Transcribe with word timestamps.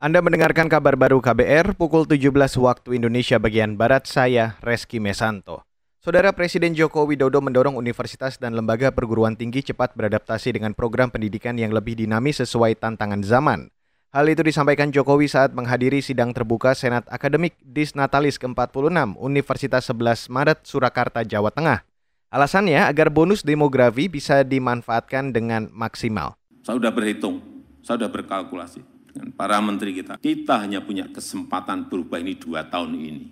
Anda 0.00 0.24
mendengarkan 0.24 0.72
kabar 0.72 0.96
baru 0.96 1.20
KBR 1.20 1.76
pukul 1.76 2.08
17 2.08 2.32
waktu 2.56 2.96
Indonesia 2.96 3.36
bagian 3.36 3.76
Barat, 3.76 4.08
saya 4.08 4.56
Reski 4.64 4.96
Mesanto. 4.96 5.60
Saudara 6.00 6.32
Presiden 6.32 6.72
Joko 6.72 7.04
Widodo 7.04 7.44
mendorong 7.44 7.76
universitas 7.76 8.40
dan 8.40 8.56
lembaga 8.56 8.88
perguruan 8.96 9.36
tinggi 9.36 9.60
cepat 9.60 9.92
beradaptasi 9.92 10.56
dengan 10.56 10.72
program 10.72 11.12
pendidikan 11.12 11.52
yang 11.60 11.76
lebih 11.76 12.00
dinamis 12.00 12.40
sesuai 12.40 12.80
tantangan 12.80 13.20
zaman. 13.20 13.68
Hal 14.16 14.24
itu 14.24 14.40
disampaikan 14.40 14.88
Jokowi 14.88 15.28
saat 15.28 15.52
menghadiri 15.52 16.00
sidang 16.00 16.32
terbuka 16.32 16.72
Senat 16.72 17.04
Akademik 17.12 17.60
Disnatalis 17.60 18.40
ke-46 18.40 19.20
Universitas 19.20 19.84
11 19.84 20.32
Maret 20.32 20.64
Surakarta, 20.64 21.28
Jawa 21.28 21.52
Tengah. 21.52 21.84
Alasannya 22.32 22.88
agar 22.88 23.12
bonus 23.12 23.44
demografi 23.44 24.08
bisa 24.08 24.48
dimanfaatkan 24.48 25.36
dengan 25.36 25.68
maksimal. 25.68 26.40
Saya 26.64 26.80
sudah 26.80 26.88
berhitung, 26.88 27.44
saya 27.84 28.00
sudah 28.00 28.08
berkalkulasi 28.08 28.99
dengan 29.10 29.34
para 29.34 29.58
menteri 29.58 29.98
kita. 29.98 30.14
Kita 30.22 30.62
hanya 30.62 30.78
punya 30.80 31.10
kesempatan 31.10 31.90
berubah 31.90 32.22
ini 32.22 32.38
dua 32.38 32.70
tahun 32.70 32.94
ini. 32.94 33.26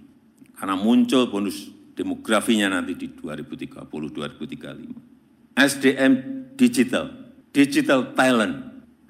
Karena 0.59 0.75
muncul 0.75 1.31
bonus 1.31 1.71
demografinya 1.95 2.67
nanti 2.69 2.95
di 2.99 3.09
2030-2035. 3.15 5.55
SDM 5.59 6.15
digital, 6.59 7.11
digital 7.55 8.15
talent 8.15 8.57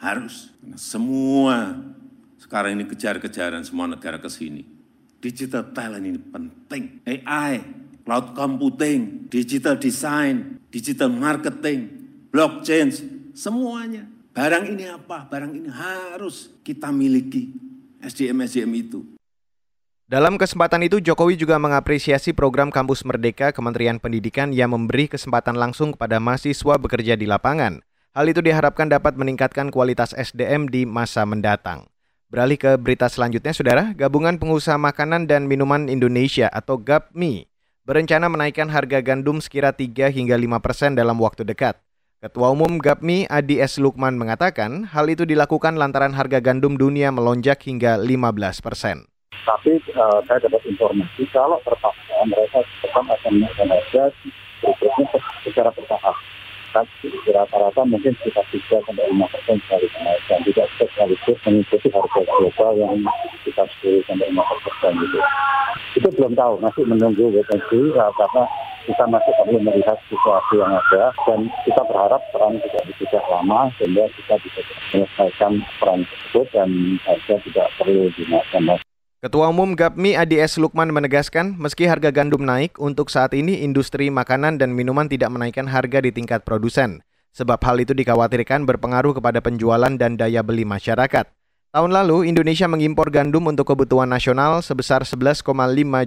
harus. 0.01 0.49
Semua 0.77 1.77
sekarang 2.37 2.77
ini 2.81 2.87
kejar-kejaran 2.89 3.65
semua 3.65 3.87
negara 3.89 4.19
ke 4.21 4.29
sini. 4.29 4.65
Digital 5.21 5.73
talent 5.73 6.05
ini 6.05 6.19
penting. 6.21 7.01
AI, 7.05 7.61
cloud 8.09 8.33
computing, 8.33 9.29
digital 9.29 9.77
design, 9.77 10.57
digital 10.73 11.13
marketing, 11.13 11.93
blockchain, 12.33 12.89
semuanya. 13.37 14.09
Barang 14.39 14.71
ini 14.71 14.87
apa? 14.87 15.27
Barang 15.27 15.51
ini 15.51 15.67
harus 15.67 16.55
kita 16.63 16.95
miliki. 16.95 17.59
SDM-SDM 17.99 18.71
itu. 18.79 19.03
Dalam 20.07 20.39
kesempatan 20.39 20.79
itu, 20.87 21.03
Jokowi 21.03 21.35
juga 21.35 21.59
mengapresiasi 21.59 22.31
program 22.31 22.71
Kampus 22.71 23.03
Merdeka 23.03 23.51
Kementerian 23.51 23.99
Pendidikan 23.99 24.55
yang 24.55 24.71
memberi 24.71 25.11
kesempatan 25.11 25.59
langsung 25.59 25.91
kepada 25.99 26.23
mahasiswa 26.23 26.79
bekerja 26.79 27.19
di 27.19 27.27
lapangan. 27.27 27.83
Hal 28.15 28.31
itu 28.31 28.39
diharapkan 28.39 28.87
dapat 28.87 29.19
meningkatkan 29.19 29.75
kualitas 29.75 30.15
SDM 30.15 30.71
di 30.71 30.87
masa 30.87 31.27
mendatang. 31.27 31.91
Beralih 32.31 32.63
ke 32.63 32.79
berita 32.79 33.11
selanjutnya, 33.11 33.51
Saudara, 33.51 33.91
Gabungan 33.91 34.39
Pengusaha 34.39 34.79
Makanan 34.79 35.27
dan 35.27 35.51
Minuman 35.51 35.91
Indonesia 35.91 36.47
atau 36.47 36.79
GAPMI 36.79 37.51
berencana 37.83 38.31
menaikkan 38.31 38.71
harga 38.71 39.03
gandum 39.03 39.43
sekira 39.43 39.75
3 39.75 40.15
hingga 40.15 40.39
5 40.39 40.63
persen 40.63 40.95
dalam 40.95 41.19
waktu 41.19 41.43
dekat. 41.43 41.88
Ketua 42.19 42.51
Umum 42.51 42.83
GAPMI 42.83 43.31
Adi 43.31 43.63
S. 43.63 43.79
Lukman 43.79 44.19
mengatakan 44.19 44.91
hal 44.91 45.07
itu 45.07 45.23
dilakukan 45.23 45.79
lantaran 45.79 46.11
harga 46.11 46.43
gandum 46.43 46.75
dunia 46.75 47.15
melonjak 47.15 47.63
hingga 47.63 47.95
15 47.95 48.59
persen. 48.59 49.07
Tapi 49.47 49.79
uh, 49.95 50.19
saya 50.27 50.43
dapat 50.43 50.59
informasi 50.67 51.31
kalau 51.31 51.63
terpaksa 51.63 52.19
mereka 52.27 52.67
tetap 52.83 53.07
akan 53.07 53.39
menaikkan 53.39 53.71
harga 53.71 54.11
berikutnya 54.59 55.07
secara 55.47 55.71
bertahap. 55.71 56.17
Kan 56.75 56.91
rata-rata 57.31 57.87
mungkin 57.87 58.11
sekitar 58.19 58.43
3 58.51 58.67
sampai 58.67 59.05
5 59.15 59.35
persen 59.39 59.57
sekali 59.63 59.87
kenaikan. 59.87 60.39
Tidak 60.43 60.67
sekaligus 60.75 61.39
mengikuti 61.47 61.87
harga 61.87 62.21
global 62.27 62.73
yang 62.83 62.99
sekitar 63.47 63.71
10 63.79 64.11
sampai 64.11 64.27
15 64.27 64.67
persen 64.67 64.91
gitu. 65.07 65.19
Itu 66.03 66.09
belum 66.19 66.35
tahu, 66.35 66.59
masih 66.67 66.83
menunggu 66.83 67.31
potensi 67.31 67.79
uh, 67.95 68.11
karena 68.11 68.43
kita 68.89 69.05
masih 69.05 69.33
perlu 69.37 69.61
melihat 69.61 70.01
situasi 70.09 70.57
yang 70.57 70.73
ada 70.73 71.13
dan 71.29 71.53
kita 71.69 71.85
berharap 71.85 72.25
peran 72.33 72.57
tidak 72.65 72.89
tidak 72.97 73.25
lama 73.29 73.69
sehingga 73.77 74.09
kita 74.17 74.35
bisa 74.41 74.61
menyelesaikan 74.65 75.53
peran 75.77 76.01
tersebut 76.09 76.47
dan 76.57 76.69
harga 77.05 77.35
tidak 77.45 77.69
perlu 77.77 78.09
dinaikkan 78.17 78.81
Ketua 79.19 79.51
Umum 79.51 79.75
GAPMI 79.75 80.15
Adi 80.15 80.39
S. 80.39 80.63
Lukman 80.63 80.95
menegaskan, 80.95 81.59
meski 81.59 81.91
harga 81.91 82.15
gandum 82.15 82.47
naik, 82.47 82.79
untuk 82.79 83.11
saat 83.11 83.35
ini 83.35 83.67
industri 83.67 84.15
makanan 84.15 84.63
dan 84.63 84.71
minuman 84.71 85.11
tidak 85.11 85.35
menaikkan 85.35 85.67
harga 85.67 85.99
di 85.99 86.15
tingkat 86.15 86.47
produsen. 86.47 87.03
Sebab 87.35 87.59
hal 87.67 87.83
itu 87.83 87.99
dikhawatirkan 87.99 88.63
berpengaruh 88.63 89.19
kepada 89.19 89.43
penjualan 89.43 89.91
dan 89.99 90.15
daya 90.15 90.47
beli 90.47 90.63
masyarakat. 90.63 91.27
Tahun 91.75 91.91
lalu, 91.91 92.31
Indonesia 92.31 92.71
mengimpor 92.71 93.11
gandum 93.11 93.51
untuk 93.51 93.75
kebutuhan 93.75 94.07
nasional 94.07 94.63
sebesar 94.63 95.03
11,5 95.03 95.43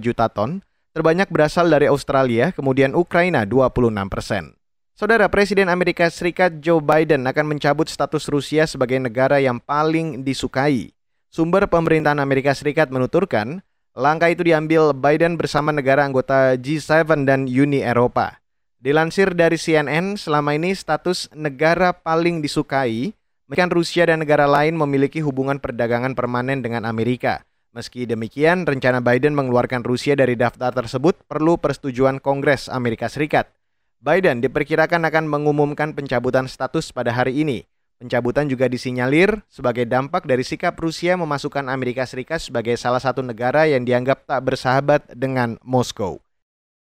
juta 0.00 0.32
ton, 0.32 0.64
terbanyak 0.92 1.28
berasal 1.32 1.72
dari 1.72 1.88
Australia, 1.88 2.52
kemudian 2.52 2.92
Ukraina 2.92 3.48
26 3.48 4.12
persen. 4.12 4.52
Saudara 4.92 5.24
Presiden 5.32 5.72
Amerika 5.72 6.04
Serikat 6.12 6.60
Joe 6.60 6.84
Biden 6.84 7.24
akan 7.24 7.56
mencabut 7.56 7.88
status 7.88 8.28
Rusia 8.28 8.68
sebagai 8.68 9.00
negara 9.00 9.40
yang 9.40 9.56
paling 9.56 10.20
disukai. 10.20 10.92
Sumber 11.32 11.64
pemerintahan 11.64 12.20
Amerika 12.20 12.52
Serikat 12.52 12.92
menuturkan, 12.92 13.64
langkah 13.96 14.28
itu 14.28 14.44
diambil 14.44 14.92
Biden 14.92 15.40
bersama 15.40 15.72
negara 15.72 16.04
anggota 16.04 16.60
G7 16.60 17.24
dan 17.24 17.48
Uni 17.48 17.80
Eropa. 17.80 18.36
Dilansir 18.84 19.32
dari 19.32 19.56
CNN, 19.56 20.20
selama 20.20 20.52
ini 20.52 20.76
status 20.76 21.32
negara 21.32 21.96
paling 21.96 22.44
disukai, 22.44 23.16
meski 23.48 23.64
Rusia 23.72 24.04
dan 24.04 24.20
negara 24.20 24.44
lain 24.44 24.76
memiliki 24.76 25.24
hubungan 25.24 25.56
perdagangan 25.56 26.12
permanen 26.12 26.60
dengan 26.60 26.84
Amerika. 26.84 27.40
Meski 27.72 28.04
demikian, 28.04 28.68
rencana 28.68 29.00
Biden 29.00 29.32
mengeluarkan 29.32 29.80
Rusia 29.80 30.12
dari 30.12 30.36
daftar 30.36 30.76
tersebut 30.76 31.24
perlu 31.24 31.56
persetujuan 31.56 32.20
Kongres 32.20 32.68
Amerika 32.68 33.08
Serikat. 33.08 33.48
Biden 33.96 34.44
diperkirakan 34.44 35.00
akan 35.08 35.24
mengumumkan 35.24 35.96
pencabutan 35.96 36.52
status 36.52 36.92
pada 36.92 37.16
hari 37.16 37.40
ini. 37.40 37.64
Pencabutan 37.96 38.44
juga 38.44 38.68
disinyalir 38.68 39.40
sebagai 39.48 39.88
dampak 39.88 40.28
dari 40.28 40.44
sikap 40.44 40.76
Rusia 40.76 41.16
memasukkan 41.16 41.64
Amerika 41.72 42.04
Serikat 42.04 42.44
sebagai 42.44 42.76
salah 42.76 43.00
satu 43.00 43.24
negara 43.24 43.64
yang 43.64 43.88
dianggap 43.88 44.28
tak 44.28 44.44
bersahabat 44.44 45.08
dengan 45.16 45.56
Moskow. 45.64 46.20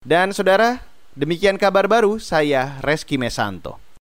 Dan 0.02 0.34
saudara, 0.34 0.82
demikian 1.14 1.62
kabar 1.62 1.86
baru 1.86 2.18
saya 2.18 2.82
Reski 2.82 3.22
Mesanto. 3.22 3.83